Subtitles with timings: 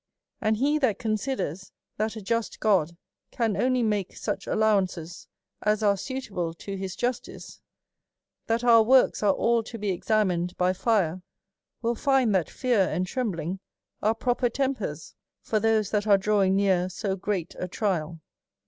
[0.41, 2.97] And he that considers that a just God
[3.29, 5.27] can only make such allowances
[5.61, 7.61] as are suitable to his justice,
[8.47, 11.21] that our works are all to be examined by lire,
[11.83, 13.59] will find that fear and trembling
[14.01, 18.19] are proper tempers for those that are drawing near so great a trial.